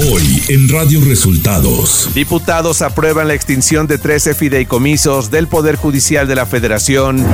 Hoy 0.00 0.44
en 0.48 0.68
Radio 0.68 1.00
Resultados. 1.04 2.10
Diputados 2.14 2.82
aprueban 2.82 3.26
la 3.26 3.34
extinción 3.34 3.88
de 3.88 3.98
13 3.98 4.34
fideicomisos 4.34 5.32
del 5.32 5.48
Poder 5.48 5.74
Judicial 5.74 6.28
de 6.28 6.36
la 6.36 6.46
Federación. 6.46 7.26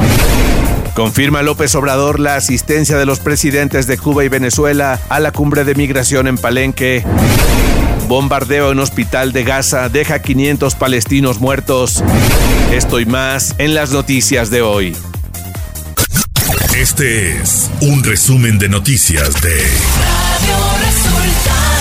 Confirma 0.95 1.43
López 1.43 1.75
Obrador 1.75 2.21
la 2.21 2.37
asistencia 2.37 2.97
de 2.97 3.05
los 3.05 3.21
presidentes 3.21 3.87
de 3.87 3.99
Cuba 3.99 4.25
y 4.25 4.29
Venezuela 4.29 4.99
a 5.11 5.21
la 5.21 5.31
cumbre 5.31 5.65
de 5.65 5.75
migración 5.75 6.27
en 6.27 6.39
Palenque. 6.39 7.05
Bombardeo 8.09 8.73
en 8.73 8.79
hospital 8.79 9.33
de 9.33 9.45
Gaza 9.45 9.91
deja 9.91 10.23
500 10.23 10.75
palestinos 10.75 11.41
muertos. 11.41 12.03
Esto 12.73 12.99
y 12.99 13.05
más 13.05 13.55
en 13.59 13.75
las 13.75 13.91
noticias 13.91 14.49
de 14.49 14.63
hoy. 14.63 14.97
Este 16.75 17.37
es 17.43 17.71
un 17.83 18.03
resumen 18.03 18.59
de 18.59 18.71
noticias 18.71 19.35
de 19.43 19.55
Radio 20.01 21.74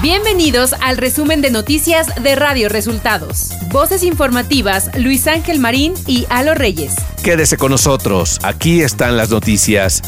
Bienvenidos 0.00 0.74
al 0.80 0.96
resumen 0.96 1.40
de 1.40 1.50
noticias 1.50 2.06
de 2.22 2.36
Radio 2.36 2.68
Resultados. 2.68 3.50
Voces 3.72 4.04
informativas 4.04 4.96
Luis 4.96 5.26
Ángel 5.26 5.58
Marín 5.58 5.92
y 6.06 6.24
Alo 6.30 6.54
Reyes. 6.54 6.94
Quédese 7.24 7.56
con 7.56 7.72
nosotros, 7.72 8.38
aquí 8.44 8.80
están 8.80 9.16
las 9.16 9.30
noticias. 9.30 10.02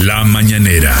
La 0.00 0.24
mañanera. 0.24 0.92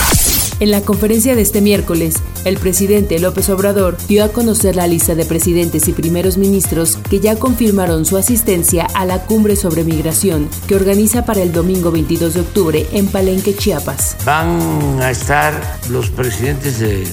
En 0.60 0.70
la 0.70 0.82
conferencia 0.82 1.34
de 1.34 1.42
este 1.42 1.60
miércoles, 1.60 2.14
el 2.44 2.58
presidente 2.58 3.18
López 3.18 3.48
Obrador 3.48 3.96
dio 4.06 4.22
a 4.22 4.28
conocer 4.28 4.76
la 4.76 4.86
lista 4.86 5.16
de 5.16 5.24
presidentes 5.24 5.88
y 5.88 5.92
primeros 5.92 6.38
ministros 6.38 6.98
que 7.10 7.18
ya 7.18 7.34
confirmaron 7.34 8.04
su 8.04 8.16
asistencia 8.16 8.86
a 8.94 9.04
la 9.04 9.24
cumbre 9.24 9.56
sobre 9.56 9.82
migración 9.82 10.48
que 10.68 10.76
organiza 10.76 11.24
para 11.24 11.42
el 11.42 11.50
domingo 11.50 11.90
22 11.90 12.34
de 12.34 12.40
octubre 12.42 12.86
en 12.92 13.08
Palenque, 13.08 13.56
Chiapas. 13.56 14.16
Van 14.24 15.00
a 15.00 15.10
estar 15.10 15.52
los 15.90 16.10
presidentes 16.10 16.78
de 16.78 17.08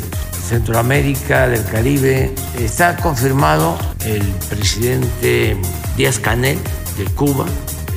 Centroamérica, 0.50 1.48
del 1.48 1.64
Caribe. 1.64 2.34
Está 2.58 2.96
confirmado 2.98 3.78
el 4.06 4.24
presidente 4.50 5.56
Díaz 5.96 6.18
Canel 6.20 6.58
de 6.98 7.06
Cuba, 7.14 7.46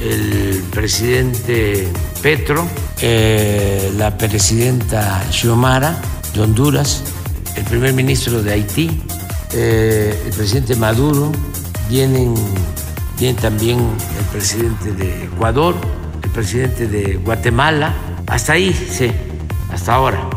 el 0.00 0.62
presidente 0.70 1.88
Petro, 2.22 2.66
eh, 3.00 3.90
la 3.96 4.16
presidenta 4.18 5.22
Xiomara 5.30 5.96
de 6.34 6.42
Honduras, 6.42 7.02
el 7.56 7.64
primer 7.64 7.94
ministro 7.94 8.42
de 8.42 8.52
Haití, 8.52 9.02
eh, 9.54 10.22
el 10.26 10.32
presidente 10.32 10.76
Maduro, 10.76 11.32
vienen, 11.88 12.34
viene 13.18 13.40
también 13.40 13.78
el 13.78 14.24
presidente 14.30 14.92
de 14.92 15.24
Ecuador, 15.24 15.74
el 16.22 16.30
presidente 16.30 16.86
de 16.86 17.16
Guatemala, 17.16 17.94
hasta 18.26 18.52
ahí, 18.52 18.72
sí, 18.72 19.10
hasta 19.70 19.94
ahora. 19.94 20.31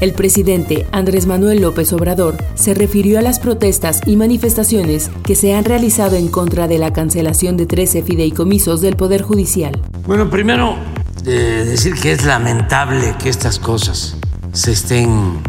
El 0.00 0.12
presidente 0.14 0.86
Andrés 0.92 1.26
Manuel 1.26 1.60
López 1.60 1.92
Obrador 1.92 2.36
se 2.54 2.74
refirió 2.74 3.18
a 3.18 3.22
las 3.22 3.38
protestas 3.38 4.00
y 4.04 4.16
manifestaciones 4.16 5.10
que 5.24 5.34
se 5.34 5.54
han 5.54 5.64
realizado 5.64 6.16
en 6.16 6.28
contra 6.28 6.68
de 6.68 6.78
la 6.78 6.92
cancelación 6.92 7.56
de 7.56 7.66
13 7.66 8.02
fideicomisos 8.02 8.80
del 8.80 8.96
Poder 8.96 9.22
Judicial. 9.22 9.80
Bueno, 10.06 10.28
primero 10.28 10.76
eh, 11.24 11.64
decir 11.66 11.94
que 11.94 12.12
es 12.12 12.24
lamentable 12.24 13.14
que 13.22 13.28
estas 13.28 13.58
cosas 13.58 14.16
se 14.52 14.72
estén 14.72 15.40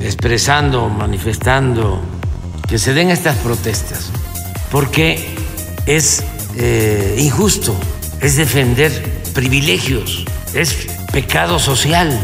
expresando, 0.00 0.88
manifestando, 0.88 2.00
que 2.68 2.78
se 2.78 2.94
den 2.94 3.10
estas 3.10 3.36
protestas, 3.38 4.10
porque 4.70 5.36
es 5.86 6.24
eh, 6.56 7.16
injusto, 7.18 7.74
es 8.20 8.36
defender 8.36 8.90
privilegios, 9.34 10.24
es 10.52 10.88
pecado 11.12 11.58
social 11.58 12.18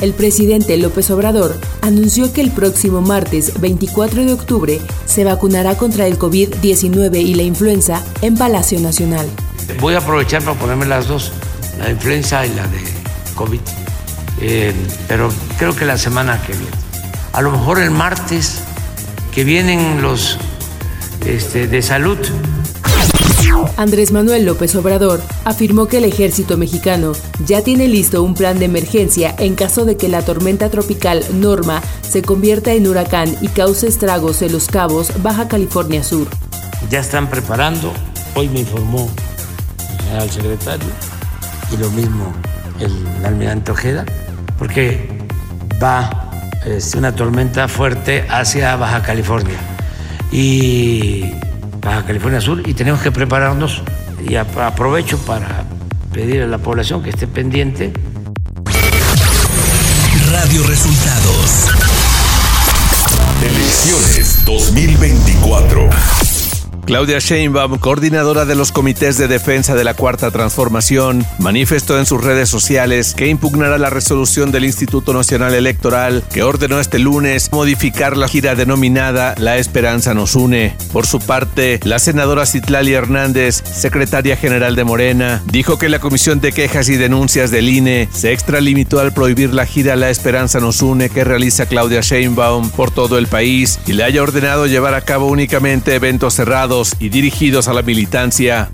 el 0.00 0.14
presidente 0.14 0.76
López 0.76 1.10
Obrador 1.10 1.56
anunció 1.82 2.32
que 2.32 2.40
el 2.40 2.50
próximo 2.50 3.00
martes 3.00 3.60
24 3.60 4.24
de 4.24 4.32
octubre 4.32 4.80
se 5.06 5.24
vacunará 5.24 5.76
contra 5.76 6.06
el 6.06 6.18
COVID-19 6.18 7.20
y 7.20 7.34
la 7.34 7.42
influenza 7.42 8.02
en 8.22 8.36
Palacio 8.36 8.80
Nacional. 8.80 9.28
Voy 9.80 9.94
a 9.94 9.98
aprovechar 9.98 10.42
para 10.42 10.58
ponerme 10.58 10.86
las 10.86 11.06
dos, 11.06 11.32
la 11.78 11.90
influenza 11.90 12.46
y 12.46 12.54
la 12.54 12.66
de 12.66 12.78
COVID, 13.34 13.60
eh, 14.40 14.74
pero 15.06 15.30
creo 15.58 15.76
que 15.76 15.84
la 15.84 15.98
semana 15.98 16.40
que 16.42 16.52
viene. 16.52 16.76
A 17.32 17.42
lo 17.42 17.50
mejor 17.50 17.78
el 17.78 17.90
martes 17.90 18.60
que 19.32 19.44
vienen 19.44 20.02
los 20.02 20.38
este, 21.26 21.66
de 21.66 21.82
salud 21.82 22.18
Andrés 23.76 24.12
Manuel 24.12 24.44
López 24.44 24.74
Obrador 24.74 25.22
afirmó 25.44 25.86
que 25.86 25.98
el 25.98 26.04
ejército 26.04 26.56
mexicano 26.56 27.12
ya 27.46 27.62
tiene 27.62 27.88
listo 27.88 28.22
un 28.22 28.34
plan 28.34 28.58
de 28.58 28.66
emergencia 28.66 29.34
en 29.38 29.54
caso 29.54 29.84
de 29.84 29.96
que 29.96 30.08
la 30.08 30.22
tormenta 30.22 30.70
tropical 30.70 31.24
Norma 31.32 31.82
se 32.02 32.22
convierta 32.22 32.72
en 32.72 32.86
huracán 32.86 33.34
y 33.40 33.48
cause 33.48 33.88
estragos 33.88 34.42
en 34.42 34.52
Los 34.52 34.66
Cabos, 34.66 35.22
Baja 35.22 35.48
California 35.48 36.02
Sur. 36.02 36.28
Ya 36.90 37.00
están 37.00 37.30
preparando, 37.30 37.92
hoy 38.34 38.48
me 38.48 38.60
informó 38.60 39.08
el 39.78 40.04
general 40.04 40.30
secretario 40.30 40.88
y 41.72 41.76
lo 41.76 41.90
mismo 41.90 42.32
el 42.80 43.24
almirante 43.24 43.70
Ojeda, 43.72 44.04
porque 44.58 45.08
va 45.82 46.30
es 46.66 46.94
una 46.94 47.14
tormenta 47.14 47.68
fuerte 47.68 48.26
hacia 48.28 48.76
Baja 48.76 49.02
California. 49.02 49.58
Y 50.30 51.32
Baja 51.80 52.04
California 52.04 52.40
Sur 52.40 52.66
y 52.68 52.74
tenemos 52.74 53.00
que 53.00 53.10
prepararnos 53.10 53.82
y 54.26 54.36
aprovecho 54.36 55.18
para 55.18 55.64
pedir 56.12 56.42
a 56.42 56.46
la 56.46 56.58
población 56.58 57.02
que 57.02 57.10
esté 57.10 57.26
pendiente. 57.26 57.92
Radio 60.30 60.62
Resultados. 60.66 61.68
Elecciones 63.42 64.44
2024. 64.44 66.29
Claudia 66.84 67.18
Sheinbaum, 67.18 67.78
coordinadora 67.78 68.44
de 68.44 68.54
los 68.54 68.72
comités 68.72 69.18
de 69.18 69.28
defensa 69.28 69.74
de 69.74 69.84
la 69.84 69.94
Cuarta 69.94 70.30
Transformación, 70.30 71.24
manifestó 71.38 71.98
en 71.98 72.06
sus 72.06 72.22
redes 72.22 72.48
sociales 72.48 73.14
que 73.14 73.28
impugnará 73.28 73.78
la 73.78 73.90
resolución 73.90 74.50
del 74.50 74.64
Instituto 74.64 75.12
Nacional 75.12 75.54
Electoral 75.54 76.24
que 76.32 76.42
ordenó 76.42 76.80
este 76.80 76.98
lunes 76.98 77.52
modificar 77.52 78.16
la 78.16 78.28
gira 78.28 78.54
denominada 78.54 79.34
La 79.38 79.58
Esperanza 79.58 80.14
nos 80.14 80.34
une. 80.34 80.76
Por 80.92 81.06
su 81.06 81.20
parte, 81.20 81.80
la 81.84 81.98
senadora 81.98 82.46
Citlali 82.46 82.92
Hernández, 82.92 83.62
secretaria 83.64 84.36
general 84.36 84.74
de 84.74 84.84
Morena, 84.84 85.42
dijo 85.46 85.78
que 85.78 85.88
la 85.88 85.98
Comisión 85.98 86.40
de 86.40 86.52
Quejas 86.52 86.88
y 86.88 86.96
Denuncias 86.96 87.50
del 87.50 87.68
INE 87.68 88.08
se 88.12 88.32
extralimitó 88.32 89.00
al 89.00 89.12
prohibir 89.12 89.52
la 89.52 89.66
gira 89.66 89.96
La 89.96 90.10
Esperanza 90.10 90.60
nos 90.60 90.82
une 90.82 91.10
que 91.10 91.24
realiza 91.24 91.66
Claudia 91.66 92.00
Sheinbaum 92.00 92.70
por 92.70 92.90
todo 92.90 93.18
el 93.18 93.26
país 93.26 93.78
y 93.86 93.92
le 93.92 94.04
haya 94.04 94.22
ordenado 94.22 94.66
llevar 94.66 94.94
a 94.94 95.02
cabo 95.02 95.26
únicamente 95.26 95.94
eventos 95.94 96.34
cerrados 96.34 96.69
y 97.00 97.08
dirigidos 97.08 97.66
a 97.66 97.72
la 97.72 97.82
militancia. 97.82 98.70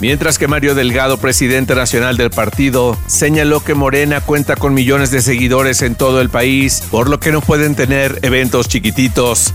Mientras 0.00 0.38
que 0.38 0.48
Mario 0.48 0.74
Delgado, 0.74 1.18
presidente 1.18 1.74
nacional 1.74 2.16
del 2.16 2.30
partido, 2.30 2.96
señaló 3.06 3.60
que 3.60 3.74
Morena 3.74 4.20
cuenta 4.20 4.56
con 4.56 4.74
millones 4.74 5.10
de 5.10 5.20
seguidores 5.20 5.82
en 5.82 5.94
todo 5.94 6.20
el 6.20 6.30
país, 6.30 6.82
por 6.90 7.08
lo 7.08 7.20
que 7.20 7.32
no 7.32 7.40
pueden 7.40 7.74
tener 7.74 8.18
eventos 8.22 8.68
chiquititos. 8.68 9.54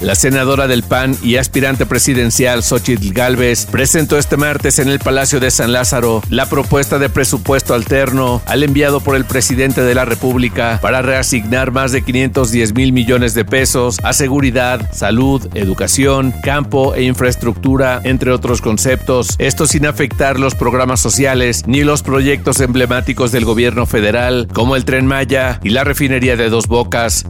La 0.00 0.14
senadora 0.14 0.66
del 0.66 0.82
PAN 0.82 1.16
y 1.22 1.36
aspirante 1.36 1.86
presidencial 1.86 2.62
Xochitl 2.62 3.12
Galvez 3.12 3.66
presentó 3.66 4.18
este 4.18 4.36
martes 4.36 4.78
en 4.78 4.88
el 4.88 4.98
Palacio 4.98 5.40
de 5.40 5.50
San 5.50 5.72
Lázaro 5.72 6.22
la 6.28 6.46
propuesta 6.46 6.98
de 6.98 7.08
presupuesto 7.08 7.74
alterno 7.74 8.42
al 8.46 8.62
enviado 8.62 9.00
por 9.00 9.16
el 9.16 9.24
presidente 9.24 9.82
de 9.82 9.94
la 9.94 10.04
República 10.04 10.78
para 10.82 11.02
reasignar 11.02 11.70
más 11.70 11.92
de 11.92 12.02
510 12.02 12.74
mil 12.74 12.92
millones 12.92 13.34
de 13.34 13.44
pesos 13.44 13.98
a 14.02 14.12
seguridad, 14.12 14.90
salud, 14.92 15.48
educación, 15.54 16.34
campo 16.42 16.94
e 16.94 17.04
infraestructura, 17.04 18.00
entre 18.04 18.32
otros 18.32 18.60
conceptos, 18.60 18.91
esto 19.38 19.66
sin 19.66 19.86
afectar 19.86 20.38
los 20.38 20.54
programas 20.54 21.00
sociales 21.00 21.62
ni 21.66 21.82
los 21.82 22.02
proyectos 22.02 22.60
emblemáticos 22.60 23.32
del 23.32 23.44
gobierno 23.44 23.86
federal 23.86 24.48
como 24.52 24.76
el 24.76 24.84
tren 24.84 25.06
Maya 25.06 25.60
y 25.62 25.70
la 25.70 25.84
refinería 25.84 26.36
de 26.36 26.50
Dos 26.50 26.66
Bocas. 26.66 27.24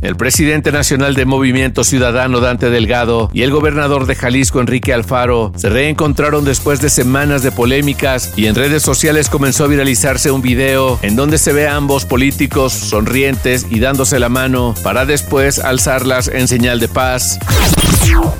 El 0.00 0.16
presidente 0.16 0.72
nacional 0.72 1.14
de 1.14 1.26
Movimiento 1.26 1.84
Ciudadano 1.84 2.40
Dante 2.40 2.70
Delgado 2.70 3.30
y 3.32 3.42
el 3.42 3.50
gobernador 3.50 4.06
de 4.06 4.14
Jalisco 4.14 4.60
Enrique 4.60 4.92
Alfaro 4.92 5.52
se 5.56 5.68
reencontraron 5.68 6.44
después 6.44 6.80
de 6.80 6.90
semanas 6.90 7.42
de 7.42 7.52
polémicas 7.52 8.32
y 8.36 8.46
en 8.46 8.54
redes 8.54 8.82
sociales 8.82 9.28
comenzó 9.28 9.64
a 9.64 9.68
viralizarse 9.68 10.30
un 10.30 10.42
video 10.42 10.98
en 11.02 11.16
donde 11.16 11.38
se 11.38 11.52
ve 11.52 11.68
a 11.68 11.76
ambos 11.76 12.04
políticos 12.04 12.72
sonrientes 12.72 13.66
y 13.70 13.80
dándose 13.80 14.18
la 14.18 14.28
mano 14.28 14.74
para 14.82 15.06
después 15.06 15.58
alzarlas 15.58 16.28
en 16.28 16.48
señal 16.48 16.80
de 16.80 16.88
paz. 16.88 17.38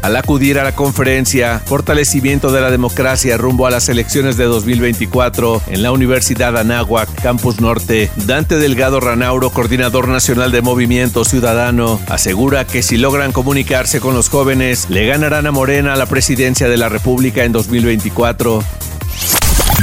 Al 0.02 0.16
acudir 0.16 0.58
a 0.58 0.64
la 0.64 0.74
conferencia 0.74 1.60
Fortalecimiento 1.64 2.52
de 2.52 2.60
la 2.60 2.70
Democracia 2.70 3.36
rumbo 3.36 3.66
a 3.66 3.70
las 3.70 3.88
elecciones 3.88 4.36
de 4.36 4.44
2024 4.44 5.62
en 5.66 5.82
la 5.82 5.92
Universidad 5.92 6.56
Anáhuac, 6.56 7.08
Campus 7.22 7.60
Norte, 7.60 8.10
Dante 8.26 8.56
Delgado 8.56 9.00
Ranauro, 9.00 9.50
coordinador 9.50 10.08
nacional 10.08 10.52
de 10.52 10.62
Movimiento 10.62 11.24
Ciudadano, 11.24 12.00
asegura 12.08 12.66
que 12.66 12.82
si 12.82 12.96
logran 12.96 13.32
comunicarse 13.32 14.00
con 14.00 14.14
los 14.14 14.28
jóvenes, 14.28 14.88
le 14.88 15.06
ganarán 15.06 15.46
a 15.46 15.52
Morena 15.52 15.96
la 15.96 16.06
presidencia 16.06 16.68
de 16.68 16.76
la 16.76 16.88
República 16.88 17.44
en 17.44 17.52
2024. 17.52 18.62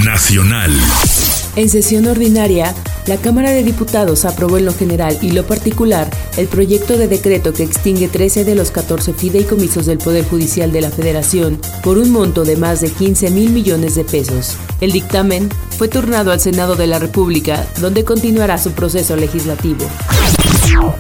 Nacional. 0.04 0.72
En 1.56 1.70
sesión 1.70 2.08
ordinaria, 2.08 2.74
La 3.08 3.18
Cámara 3.18 3.52
de 3.52 3.64
Diputados 3.64 4.26
aprobó 4.26 4.58
en 4.58 4.66
lo 4.66 4.74
general 4.74 5.16
y 5.22 5.32
lo 5.32 5.46
particular 5.46 6.10
el 6.38 6.48
proyecto 6.48 6.98
de 6.98 7.08
decreto 7.08 7.54
que 7.54 7.62
extingue 7.62 8.08
13 8.08 8.46
de 8.46 8.56
los 8.56 8.72
14 8.72 9.14
fideicomisos 9.14 9.86
del 9.86 10.00
Poder 10.00 10.26
Judicial 10.26 10.72
de 10.72 10.82
la 10.82 10.90
Federación 10.90 11.60
por 11.84 12.00
un 12.00 12.12
monto 12.12 12.46
de 12.46 12.56
más 12.56 12.82
de 12.82 12.90
15 12.90 13.30
mil 13.30 13.52
millones 13.52 13.94
de 13.94 14.06
pesos. 14.06 14.58
El 14.82 14.92
dictamen 14.92 15.50
fue 15.78 15.88
turnado 15.88 16.32
al 16.32 16.40
Senado 16.40 16.76
de 16.76 16.88
la 16.88 16.98
República, 16.98 17.68
donde 17.80 18.04
continuará 18.04 18.58
su 18.58 18.72
proceso 18.72 19.16
legislativo. 19.16 19.86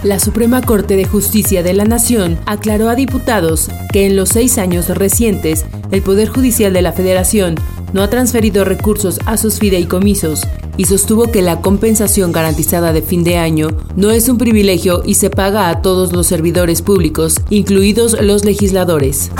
La 0.03 0.19
Suprema 0.19 0.61
Corte 0.61 0.95
de 0.95 1.05
Justicia 1.05 1.63
de 1.63 1.73
la 1.73 1.85
Nación 1.85 2.37
aclaró 2.45 2.89
a 2.89 2.95
diputados 2.95 3.69
que 3.91 4.05
en 4.05 4.15
los 4.15 4.29
seis 4.29 4.59
años 4.59 4.89
recientes 4.89 5.65
el 5.91 6.03
Poder 6.03 6.29
Judicial 6.29 6.71
de 6.71 6.83
la 6.83 6.93
Federación 6.93 7.55
no 7.95 8.03
ha 8.03 8.09
transferido 8.09 8.65
recursos 8.65 9.21
a 9.25 9.37
sus 9.37 9.57
fideicomisos 9.57 10.41
y 10.75 10.83
sostuvo 10.83 11.31
que 11.31 11.41
la 11.41 11.61
compensación 11.61 12.33
garantizada 12.33 12.91
de 12.91 13.01
fin 13.01 13.23
de 13.23 13.37
año 13.37 13.69
no 13.95 14.11
es 14.11 14.27
un 14.27 14.37
privilegio 14.37 15.01
y 15.05 15.13
se 15.13 15.29
paga 15.29 15.69
a 15.69 15.81
todos 15.81 16.11
los 16.11 16.27
servidores 16.27 16.81
públicos, 16.81 17.39
incluidos 17.49 18.21
los 18.21 18.43
legisladores. 18.43 19.31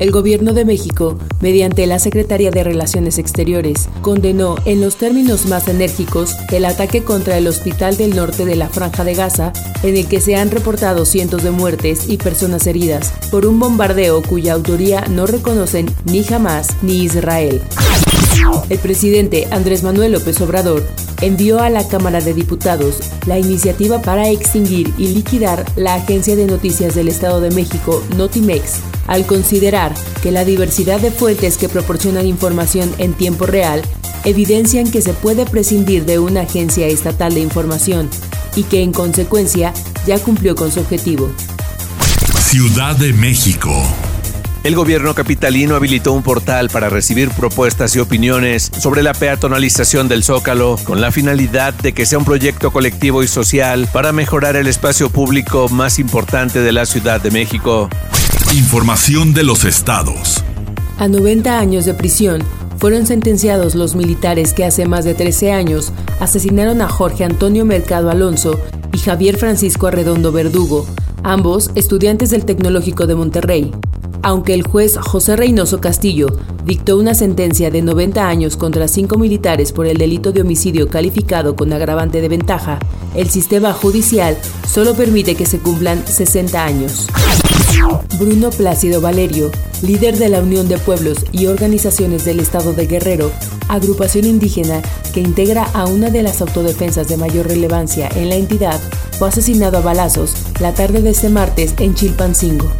El 0.00 0.12
gobierno 0.12 0.54
de 0.54 0.64
México, 0.64 1.18
mediante 1.42 1.86
la 1.86 1.98
Secretaría 1.98 2.50
de 2.50 2.64
Relaciones 2.64 3.18
Exteriores, 3.18 3.90
condenó 4.00 4.56
en 4.64 4.80
los 4.80 4.96
términos 4.96 5.44
más 5.44 5.68
enérgicos 5.68 6.36
el 6.50 6.64
ataque 6.64 7.04
contra 7.04 7.36
el 7.36 7.46
Hospital 7.46 7.98
del 7.98 8.16
Norte 8.16 8.46
de 8.46 8.56
la 8.56 8.70
Franja 8.70 9.04
de 9.04 9.14
Gaza, 9.14 9.52
en 9.82 9.98
el 9.98 10.08
que 10.08 10.22
se 10.22 10.36
han 10.36 10.50
reportado 10.50 11.04
cientos 11.04 11.42
de 11.42 11.50
muertes 11.50 12.08
y 12.08 12.16
personas 12.16 12.66
heridas 12.66 13.12
por 13.30 13.44
un 13.44 13.60
bombardeo 13.60 14.22
cuya 14.22 14.54
autoría 14.54 15.04
no 15.06 15.26
reconocen 15.26 15.94
ni 16.06 16.24
Hamas 16.32 16.68
ni 16.80 17.02
Israel. 17.02 17.60
El 18.68 18.78
presidente 18.78 19.48
Andrés 19.50 19.82
Manuel 19.82 20.12
López 20.12 20.40
Obrador 20.40 20.86
envió 21.20 21.60
a 21.60 21.70
la 21.70 21.86
Cámara 21.86 22.20
de 22.20 22.34
Diputados 22.34 23.00
la 23.26 23.38
iniciativa 23.38 24.00
para 24.00 24.28
extinguir 24.28 24.94
y 24.96 25.08
liquidar 25.08 25.66
la 25.76 25.94
Agencia 25.94 26.36
de 26.36 26.46
Noticias 26.46 26.94
del 26.94 27.08
Estado 27.08 27.40
de 27.40 27.50
México, 27.50 28.02
Notimex, 28.16 28.80
al 29.06 29.26
considerar 29.26 29.92
que 30.22 30.30
la 30.30 30.44
diversidad 30.44 31.00
de 31.00 31.10
fuentes 31.10 31.56
que 31.56 31.68
proporcionan 31.68 32.26
información 32.26 32.90
en 32.98 33.12
tiempo 33.12 33.46
real 33.46 33.82
evidencian 34.24 34.90
que 34.90 35.02
se 35.02 35.14
puede 35.14 35.46
prescindir 35.46 36.04
de 36.04 36.18
una 36.18 36.42
agencia 36.42 36.86
estatal 36.86 37.34
de 37.34 37.40
información 37.40 38.08
y 38.54 38.64
que 38.64 38.82
en 38.82 38.92
consecuencia 38.92 39.72
ya 40.06 40.18
cumplió 40.18 40.54
con 40.54 40.70
su 40.70 40.80
objetivo. 40.80 41.30
Ciudad 42.38 42.96
de 42.96 43.12
México. 43.12 43.70
El 44.62 44.74
gobierno 44.74 45.14
capitalino 45.14 45.74
habilitó 45.74 46.12
un 46.12 46.22
portal 46.22 46.68
para 46.68 46.90
recibir 46.90 47.30
propuestas 47.30 47.96
y 47.96 47.98
opiniones 47.98 48.70
sobre 48.78 49.02
la 49.02 49.14
peatonalización 49.14 50.06
del 50.06 50.22
Zócalo 50.22 50.76
con 50.84 51.00
la 51.00 51.10
finalidad 51.10 51.72
de 51.72 51.94
que 51.94 52.04
sea 52.04 52.18
un 52.18 52.26
proyecto 52.26 52.70
colectivo 52.70 53.22
y 53.22 53.26
social 53.26 53.88
para 53.90 54.12
mejorar 54.12 54.56
el 54.56 54.66
espacio 54.66 55.08
público 55.08 55.70
más 55.70 55.98
importante 55.98 56.60
de 56.60 56.72
la 56.72 56.84
Ciudad 56.84 57.22
de 57.22 57.30
México. 57.30 57.88
Información 58.52 59.32
de 59.32 59.44
los 59.44 59.64
estados. 59.64 60.44
A 60.98 61.08
90 61.08 61.58
años 61.58 61.86
de 61.86 61.94
prisión 61.94 62.42
fueron 62.76 63.06
sentenciados 63.06 63.74
los 63.74 63.94
militares 63.94 64.52
que 64.52 64.66
hace 64.66 64.86
más 64.86 65.06
de 65.06 65.14
13 65.14 65.52
años 65.52 65.90
asesinaron 66.20 66.82
a 66.82 66.88
Jorge 66.90 67.24
Antonio 67.24 67.64
Mercado 67.64 68.10
Alonso 68.10 68.60
y 68.92 68.98
Javier 68.98 69.38
Francisco 69.38 69.86
Arredondo 69.86 70.32
Verdugo, 70.32 70.86
ambos 71.22 71.70
estudiantes 71.76 72.28
del 72.28 72.44
Tecnológico 72.44 73.06
de 73.06 73.14
Monterrey. 73.14 73.72
Aunque 74.22 74.52
el 74.52 74.62
juez 74.62 74.98
José 74.98 75.36
Reynoso 75.36 75.80
Castillo 75.80 76.26
dictó 76.64 76.98
una 76.98 77.14
sentencia 77.14 77.70
de 77.70 77.80
90 77.80 78.28
años 78.28 78.56
contra 78.56 78.86
cinco 78.86 79.16
militares 79.16 79.72
por 79.72 79.86
el 79.86 79.96
delito 79.96 80.32
de 80.32 80.42
homicidio 80.42 80.88
calificado 80.88 81.56
con 81.56 81.72
agravante 81.72 82.20
de 82.20 82.28
ventaja, 82.28 82.78
el 83.14 83.30
sistema 83.30 83.72
judicial 83.72 84.36
solo 84.68 84.94
permite 84.94 85.34
que 85.34 85.46
se 85.46 85.58
cumplan 85.58 86.06
60 86.06 86.62
años. 86.64 87.06
Bruno 88.18 88.50
Plácido 88.50 89.00
Valerio, 89.00 89.50
líder 89.82 90.18
de 90.18 90.28
la 90.28 90.40
Unión 90.40 90.68
de 90.68 90.76
Pueblos 90.76 91.24
y 91.32 91.46
Organizaciones 91.46 92.26
del 92.26 92.40
Estado 92.40 92.74
de 92.74 92.86
Guerrero, 92.86 93.30
agrupación 93.68 94.26
indígena 94.26 94.82
que 95.14 95.20
integra 95.20 95.64
a 95.72 95.86
una 95.86 96.10
de 96.10 96.22
las 96.22 96.42
autodefensas 96.42 97.08
de 97.08 97.16
mayor 97.16 97.48
relevancia 97.48 98.08
en 98.14 98.28
la 98.28 98.34
entidad, 98.34 98.78
fue 99.18 99.28
asesinado 99.28 99.78
a 99.78 99.80
balazos 99.80 100.34
la 100.60 100.74
tarde 100.74 101.00
de 101.00 101.10
este 101.10 101.30
martes 101.30 101.74
en 101.78 101.94
Chilpancingo. 101.94 102.70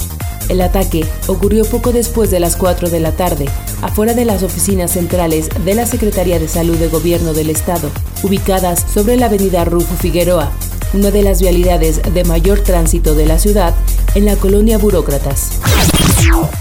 El 0.51 0.63
ataque 0.63 1.07
ocurrió 1.29 1.65
poco 1.65 1.93
después 1.93 2.33
de 2.33 2.41
las 2.41 2.57
4 2.57 2.91
de 2.91 2.99
la 2.99 3.13
tarde, 3.13 3.47
afuera 3.83 4.15
de 4.15 4.25
las 4.25 4.43
oficinas 4.43 4.91
centrales 4.91 5.49
de 5.65 5.75
la 5.77 5.87
Secretaría 5.87 6.41
de 6.41 6.49
Salud 6.49 6.77
de 6.77 6.89
Gobierno 6.89 7.33
del 7.33 7.51
Estado, 7.51 7.89
ubicadas 8.25 8.85
sobre 8.93 9.17
la 9.17 9.27
avenida 9.27 9.65
Rufo 9.65 9.95
Figueroa, 9.95 10.51
una 10.93 11.13
de 11.13 11.23
las 11.23 11.41
vialidades 11.41 12.03
de 12.13 12.25
mayor 12.25 12.59
tránsito 12.61 13.15
de 13.15 13.27
la 13.27 13.39
ciudad 13.39 13.77
en 14.17 14.25
la 14.25 14.35
colonia 14.35 14.77
Burócratas. 14.77 15.53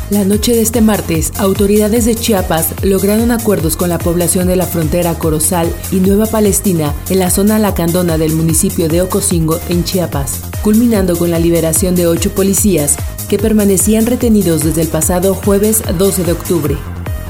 La 0.10 0.26
noche 0.26 0.54
de 0.54 0.62
este 0.62 0.82
martes, 0.82 1.32
autoridades 1.38 2.06
de 2.06 2.16
Chiapas 2.16 2.74
lograron 2.82 3.32
acuerdos 3.32 3.78
con 3.78 3.90
la 3.90 4.00
población 4.00 4.48
de 4.48 4.56
la 4.56 4.66
frontera 4.66 5.14
Corozal 5.14 5.72
y 5.92 5.98
Nueva 5.98 6.26
Palestina 6.26 6.96
en 7.10 7.20
la 7.20 7.30
zona 7.30 7.60
lacandona 7.60 8.18
del 8.18 8.34
municipio 8.34 8.88
de 8.88 9.02
Ocosingo, 9.02 9.60
en 9.70 9.84
Chiapas, 9.84 10.40
culminando 10.64 11.16
con 11.16 11.30
la 11.30 11.38
liberación 11.38 11.94
de 11.94 12.08
ocho 12.08 12.32
policías 12.32 12.98
que 13.30 13.38
permanecían 13.38 14.08
retenidos 14.08 14.64
desde 14.64 14.82
el 14.82 14.88
pasado 14.88 15.36
jueves 15.36 15.84
12 15.98 16.24
de 16.24 16.32
octubre. 16.32 16.78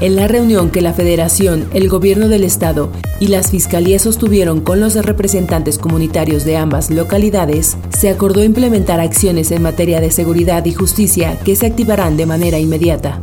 En 0.00 0.16
la 0.16 0.26
reunión 0.26 0.70
que 0.70 0.80
la 0.80 0.94
Federación, 0.94 1.68
el 1.74 1.90
Gobierno 1.90 2.28
del 2.28 2.42
Estado 2.42 2.90
y 3.18 3.26
las 3.26 3.50
Fiscalías 3.50 4.00
sostuvieron 4.00 4.62
con 4.62 4.80
los 4.80 4.94
representantes 4.94 5.76
comunitarios 5.76 6.44
de 6.46 6.56
ambas 6.56 6.90
localidades, 6.90 7.76
se 7.90 8.08
acordó 8.08 8.42
implementar 8.42 8.98
acciones 8.98 9.50
en 9.50 9.60
materia 9.60 10.00
de 10.00 10.10
seguridad 10.10 10.64
y 10.64 10.72
justicia 10.72 11.38
que 11.44 11.54
se 11.54 11.66
activarán 11.66 12.16
de 12.16 12.24
manera 12.24 12.58
inmediata. 12.58 13.20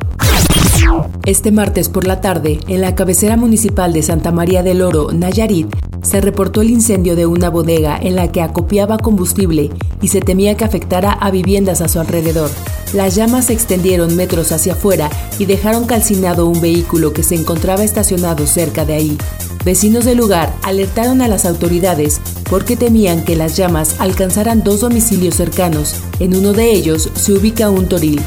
Este 1.25 1.51
martes 1.51 1.89
por 1.89 2.05
la 2.05 2.21
tarde, 2.21 2.59
en 2.67 2.81
la 2.81 2.93
cabecera 2.93 3.37
municipal 3.37 3.91
de 3.91 4.03
Santa 4.03 4.31
María 4.31 4.61
del 4.61 4.83
Oro, 4.83 5.11
Nayarit, 5.11 5.67
se 6.07 6.21
reportó 6.21 6.61
el 6.61 6.69
incendio 6.69 7.15
de 7.15 7.25
una 7.25 7.49
bodega 7.49 7.99
en 8.01 8.15
la 8.15 8.31
que 8.31 8.41
acopiaba 8.41 8.97
combustible 8.97 9.69
y 10.01 10.07
se 10.07 10.21
temía 10.21 10.55
que 10.55 10.63
afectara 10.63 11.11
a 11.11 11.31
viviendas 11.31 11.81
a 11.81 11.87
su 11.87 11.99
alrededor. 11.99 12.49
Las 12.93 13.15
llamas 13.15 13.45
se 13.45 13.53
extendieron 13.53 14.15
metros 14.15 14.51
hacia 14.51 14.73
afuera 14.73 15.09
y 15.37 15.45
dejaron 15.45 15.85
calcinado 15.85 16.47
un 16.47 16.61
vehículo 16.61 17.11
que 17.11 17.23
se 17.23 17.35
encontraba 17.35 17.83
estacionado 17.83 18.47
cerca 18.47 18.85
de 18.85 18.95
ahí. 18.95 19.17
Vecinos 19.65 20.05
del 20.05 20.17
lugar 20.17 20.55
alertaron 20.63 21.21
a 21.21 21.27
las 21.27 21.45
autoridades 21.45 22.21
porque 22.49 22.77
temían 22.77 23.25
que 23.25 23.35
las 23.35 23.57
llamas 23.57 23.95
alcanzaran 23.99 24.63
dos 24.63 24.79
domicilios 24.79 25.35
cercanos. 25.35 25.95
En 26.19 26.35
uno 26.35 26.53
de 26.53 26.71
ellos 26.71 27.11
se 27.15 27.33
ubica 27.33 27.69
un 27.69 27.89
toril. 27.89 28.21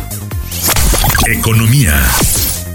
Economía. 1.27 1.95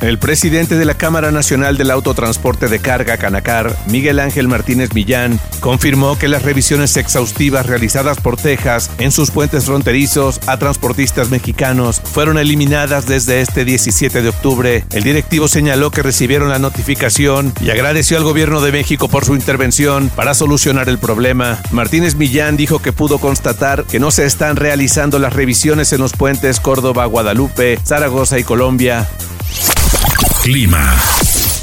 El 0.05 0.19
presidente 0.19 0.75
de 0.75 0.85
la 0.85 0.93
Cámara 0.93 1.31
Nacional 1.31 1.77
del 1.77 1.89
Autotransporte 1.89 2.67
de 2.67 2.77
Carga, 2.77 3.17
Canacar, 3.17 3.75
Miguel 3.87 4.19
Ángel 4.19 4.47
Martínez 4.47 4.93
Millán, 4.93 5.39
confirmó 5.61 6.15
que 6.15 6.27
las 6.27 6.43
revisiones 6.43 6.95
exhaustivas 6.95 7.65
realizadas 7.65 8.19
por 8.19 8.37
Texas 8.37 8.91
en 8.99 9.11
sus 9.11 9.31
puentes 9.31 9.65
fronterizos 9.65 10.39
a 10.45 10.59
transportistas 10.59 11.31
mexicanos 11.31 12.01
fueron 12.03 12.37
eliminadas 12.37 13.07
desde 13.07 13.41
este 13.41 13.65
17 13.65 14.21
de 14.21 14.29
octubre. 14.29 14.85
El 14.91 15.01
directivo 15.01 15.47
señaló 15.47 15.89
que 15.89 16.03
recibieron 16.03 16.49
la 16.49 16.59
notificación 16.59 17.51
y 17.59 17.71
agradeció 17.71 18.17
al 18.17 18.25
gobierno 18.25 18.61
de 18.61 18.73
México 18.73 19.07
por 19.07 19.25
su 19.25 19.33
intervención 19.33 20.11
para 20.15 20.35
solucionar 20.35 20.87
el 20.87 20.99
problema. 20.99 21.59
Martínez 21.71 22.13
Millán 22.13 22.57
dijo 22.57 22.79
que 22.79 22.93
pudo 22.93 23.17
constatar 23.17 23.85
que 23.85 23.99
no 23.99 24.11
se 24.11 24.25
están 24.25 24.55
realizando 24.55 25.17
las 25.17 25.33
revisiones 25.33 25.91
en 25.93 26.01
los 26.01 26.13
puentes 26.13 26.59
Córdoba, 26.59 27.07
Guadalupe, 27.07 27.79
Zaragoza 27.83 28.37
y 28.37 28.43
Colombia. 28.43 29.09
Clima. 30.43 30.95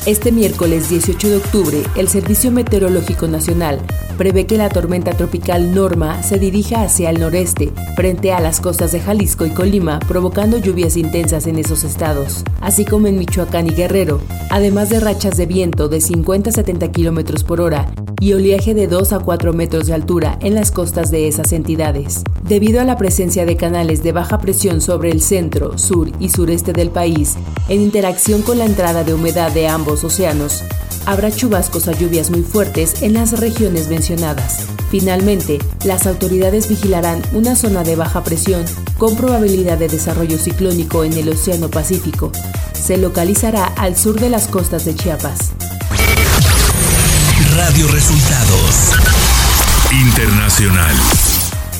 Este 0.06 0.32
miércoles 0.32 0.88
18 0.88 1.28
de 1.28 1.36
octubre, 1.36 1.82
el 1.96 2.08
Servicio 2.08 2.50
Meteorológico 2.50 3.28
Nacional 3.28 3.80
prevé 4.18 4.46
que 4.46 4.56
la 4.56 4.68
tormenta 4.68 5.12
tropical 5.12 5.74
Norma 5.74 6.22
se 6.22 6.38
dirija 6.38 6.82
hacia 6.82 7.10
el 7.10 7.20
noreste, 7.20 7.72
frente 7.96 8.32
a 8.32 8.40
las 8.40 8.60
costas 8.60 8.92
de 8.92 9.00
Jalisco 9.00 9.46
y 9.46 9.50
Colima, 9.50 10.00
provocando 10.00 10.58
lluvias 10.58 10.96
intensas 10.96 11.46
en 11.46 11.58
esos 11.58 11.84
estados, 11.84 12.44
así 12.60 12.84
como 12.84 13.06
en 13.06 13.18
Michoacán 13.18 13.68
y 13.68 13.74
Guerrero, 13.74 14.20
además 14.50 14.90
de 14.90 15.00
rachas 15.00 15.36
de 15.36 15.46
viento 15.46 15.88
de 15.88 16.00
50 16.00 16.50
a 16.50 16.52
70 16.52 16.92
kilómetros 16.92 17.44
por 17.44 17.60
hora 17.60 17.92
y 18.22 18.34
oleaje 18.34 18.72
de 18.72 18.86
2 18.86 19.14
a 19.14 19.18
4 19.18 19.52
metros 19.52 19.88
de 19.88 19.94
altura 19.94 20.38
en 20.42 20.54
las 20.54 20.70
costas 20.70 21.10
de 21.10 21.26
esas 21.26 21.50
entidades. 21.50 22.22
Debido 22.44 22.80
a 22.80 22.84
la 22.84 22.96
presencia 22.96 23.44
de 23.44 23.56
canales 23.56 24.04
de 24.04 24.12
baja 24.12 24.38
presión 24.38 24.80
sobre 24.80 25.10
el 25.10 25.20
centro, 25.20 25.76
sur 25.76 26.08
y 26.20 26.28
sureste 26.28 26.72
del 26.72 26.90
país, 26.90 27.34
en 27.68 27.80
interacción 27.80 28.42
con 28.42 28.58
la 28.58 28.64
entrada 28.64 29.02
de 29.02 29.12
humedad 29.12 29.50
de 29.50 29.66
ambos 29.66 30.04
océanos, 30.04 30.62
habrá 31.04 31.32
chubascos 31.32 31.88
a 31.88 31.98
lluvias 31.98 32.30
muy 32.30 32.42
fuertes 32.42 33.02
en 33.02 33.14
las 33.14 33.40
regiones 33.40 33.88
mencionadas. 33.88 34.68
Finalmente, 34.88 35.58
las 35.84 36.06
autoridades 36.06 36.68
vigilarán 36.68 37.22
una 37.32 37.56
zona 37.56 37.82
de 37.82 37.96
baja 37.96 38.22
presión 38.22 38.64
con 38.98 39.16
probabilidad 39.16 39.78
de 39.78 39.88
desarrollo 39.88 40.38
ciclónico 40.38 41.02
en 41.02 41.14
el 41.14 41.28
Océano 41.28 41.70
Pacífico. 41.70 42.30
Se 42.72 42.98
localizará 42.98 43.66
al 43.66 43.96
sur 43.96 44.20
de 44.20 44.28
las 44.28 44.46
costas 44.46 44.84
de 44.84 44.94
Chiapas. 44.94 45.50
Radio 47.50 47.88
Resultados 47.88 48.92
Internacional. 49.90 50.94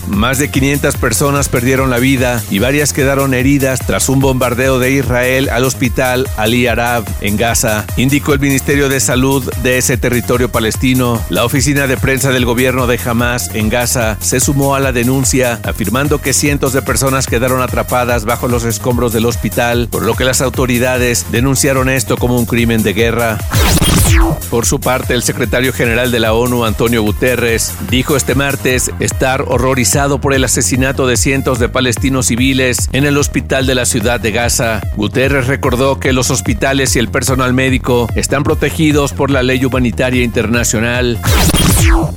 Más 0.08 0.38
de 0.38 0.50
500 0.50 0.96
personas 0.96 1.48
perdieron 1.48 1.88
la 1.88 1.98
vida 1.98 2.42
y 2.50 2.58
varias 2.58 2.92
quedaron 2.92 3.32
heridas 3.32 3.80
tras 3.86 4.08
un 4.08 4.20
bombardeo 4.20 4.78
de 4.78 4.92
Israel 4.92 5.48
al 5.48 5.64
hospital 5.64 6.28
Ali 6.36 6.66
Arab 6.66 7.04
en 7.20 7.36
Gaza, 7.36 7.86
indicó 7.96 8.34
el 8.34 8.40
Ministerio 8.40 8.88
de 8.88 9.00
Salud 9.00 9.50
de 9.62 9.78
ese 9.78 9.96
territorio 9.96 10.50
palestino. 10.50 11.22
La 11.30 11.44
oficina 11.44 11.86
de 11.86 11.96
prensa 11.96 12.30
del 12.30 12.44
gobierno 12.44 12.86
de 12.86 13.00
Hamas 13.04 13.54
en 13.54 13.68
Gaza 13.68 14.18
se 14.20 14.40
sumó 14.40 14.74
a 14.74 14.80
la 14.80 14.92
denuncia, 14.92 15.60
afirmando 15.64 16.20
que 16.20 16.32
cientos 16.32 16.72
de 16.72 16.82
personas 16.82 17.26
quedaron 17.26 17.62
atrapadas 17.62 18.24
bajo 18.24 18.48
los 18.48 18.64
escombros 18.64 19.12
del 19.12 19.26
hospital, 19.26 19.88
por 19.90 20.04
lo 20.04 20.14
que 20.14 20.24
las 20.24 20.40
autoridades 20.40 21.26
denunciaron 21.30 21.88
esto 21.88 22.16
como 22.16 22.36
un 22.36 22.46
crimen 22.46 22.82
de 22.82 22.92
guerra. 22.92 23.38
Por 24.50 24.66
su 24.66 24.80
parte, 24.80 25.14
el 25.14 25.22
secretario 25.22 25.72
general 25.72 26.10
de 26.10 26.20
la 26.20 26.34
ONU, 26.34 26.64
Antonio 26.64 27.02
Guterres, 27.02 27.74
dijo 27.88 28.16
este 28.16 28.34
martes 28.34 28.90
estar 29.00 29.42
horrorizado 29.48 30.20
por 30.20 30.34
el 30.34 30.44
asesinato 30.44 31.06
de 31.06 31.16
cientos 31.16 31.58
de 31.58 31.68
palestinos 31.68 32.26
civiles 32.26 32.90
en 32.92 33.04
el 33.04 33.16
hospital 33.16 33.66
de 33.66 33.74
la 33.74 33.86
ciudad 33.86 34.20
de 34.20 34.32
Gaza. 34.32 34.82
Guterres 34.96 35.46
recordó 35.46 35.98
que 35.98 36.12
los 36.12 36.30
hospitales 36.30 36.96
y 36.96 36.98
el 36.98 37.08
personal 37.08 37.54
médico 37.54 38.08
están 38.14 38.42
protegidos 38.42 39.12
por 39.12 39.30
la 39.30 39.42
ley 39.42 39.64
humanitaria 39.64 40.22
internacional. 40.22 41.18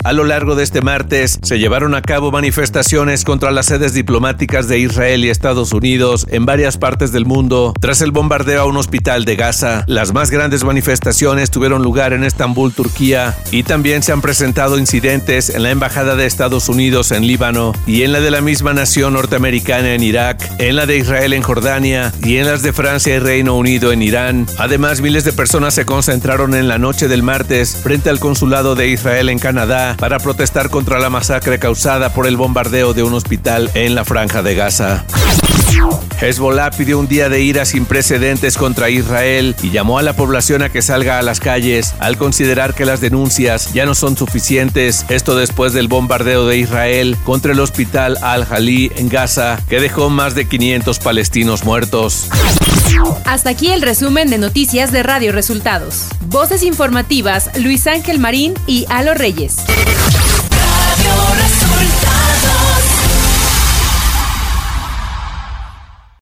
A 0.03 0.13
lo 0.13 0.23
largo 0.23 0.55
de 0.55 0.63
este 0.63 0.81
martes 0.81 1.39
se 1.41 1.57
llevaron 1.57 1.95
a 1.95 2.01
cabo 2.01 2.31
manifestaciones 2.31 3.23
contra 3.23 3.51
las 3.51 3.65
sedes 3.65 3.93
diplomáticas 3.93 4.67
de 4.67 4.79
Israel 4.79 5.25
y 5.25 5.29
Estados 5.29 5.73
Unidos 5.73 6.27
en 6.29 6.45
varias 6.45 6.77
partes 6.77 7.11
del 7.11 7.25
mundo 7.25 7.73
tras 7.79 8.01
el 8.01 8.11
bombardeo 8.11 8.61
a 8.61 8.65
un 8.65 8.77
hospital 8.77 9.25
de 9.25 9.35
Gaza. 9.35 9.83
Las 9.87 10.13
más 10.13 10.31
grandes 10.31 10.63
manifestaciones 10.63 11.49
tuvieron 11.49 11.81
lugar 11.85 12.13
en 12.13 12.23
Estambul, 12.23 12.73
Turquía, 12.73 13.37
y 13.51 13.61
también 13.61 14.01
se 14.01 14.11
han 14.11 14.19
presentado 14.19 14.79
incidentes 14.79 15.51
en 15.51 15.61
la 15.61 15.69
Embajada 15.69 16.15
de 16.15 16.25
Estados 16.25 16.67
Unidos 16.67 17.11
en 17.11 17.27
Líbano 17.27 17.73
y 17.85 18.01
en 18.01 18.11
la 18.11 18.21
de 18.21 18.31
la 18.31 18.41
misma 18.41 18.73
nación 18.73 19.13
norteamericana 19.13 19.93
en 19.93 20.01
Irak, 20.01 20.51
en 20.57 20.77
la 20.77 20.87
de 20.87 20.97
Israel 20.97 21.33
en 21.33 21.43
Jordania 21.43 22.11
y 22.23 22.37
en 22.37 22.47
las 22.47 22.63
de 22.63 22.73
Francia 22.73 23.15
y 23.15 23.19
Reino 23.19 23.55
Unido 23.55 23.91
en 23.91 24.01
Irán. 24.01 24.47
Además, 24.57 25.01
miles 25.01 25.25
de 25.25 25.31
personas 25.31 25.75
se 25.75 25.85
concentraron 25.85 26.55
en 26.55 26.67
la 26.67 26.79
noche 26.79 27.07
del 27.07 27.21
martes 27.21 27.77
frente 27.77 28.09
al 28.09 28.19
consulado 28.19 28.73
de 28.73 28.87
Israel 28.87 29.29
en 29.29 29.37
Canadá 29.37 29.95
para 29.99 30.17
protestar 30.17 30.71
contra 30.71 30.97
la 30.97 31.11
masacre 31.11 31.59
causada 31.59 32.09
por 32.13 32.25
el 32.25 32.35
bombardeo 32.35 32.95
de 32.95 33.03
un 33.03 33.13
hospital 33.13 33.69
en 33.75 33.93
la 33.93 34.05
franja 34.05 34.41
de 34.41 34.55
Gaza. 34.55 35.05
Hezbollah 36.21 36.71
pidió 36.71 36.97
un 36.97 37.07
día 37.07 37.27
de 37.29 37.41
ira 37.41 37.65
sin 37.65 37.85
precedentes 37.85 38.57
contra 38.57 38.89
Israel 38.89 39.55
y 39.61 39.71
llamó 39.71 39.99
a 39.99 40.03
la 40.03 40.15
población 40.15 40.61
a 40.63 40.69
que 40.69 40.81
salga 40.81 41.19
a 41.19 41.21
las 41.21 41.39
al 41.99 42.17
considerar 42.17 42.73
que 42.73 42.85
las 42.85 43.01
denuncias 43.01 43.73
ya 43.73 43.85
no 43.85 43.95
son 43.95 44.15
suficientes. 44.17 45.05
Esto 45.09 45.35
después 45.35 45.73
del 45.73 45.87
bombardeo 45.87 46.47
de 46.47 46.57
Israel 46.57 47.17
contra 47.23 47.51
el 47.51 47.59
hospital 47.59 48.17
Al-Jalí 48.21 48.91
en 48.95 49.09
Gaza, 49.09 49.59
que 49.67 49.79
dejó 49.79 50.09
más 50.09 50.35
de 50.35 50.47
500 50.47 50.99
palestinos 50.99 51.63
muertos. 51.63 52.29
Hasta 53.25 53.49
aquí 53.49 53.71
el 53.71 53.81
resumen 53.81 54.29
de 54.29 54.37
noticias 54.37 54.91
de 54.91 55.03
Radio 55.03 55.31
Resultados. 55.31 56.05
Voces 56.27 56.63
informativas 56.63 57.49
Luis 57.59 57.87
Ángel 57.87 58.19
Marín 58.19 58.53
y 58.67 58.85
Alo 58.89 59.13
Reyes. 59.13 59.57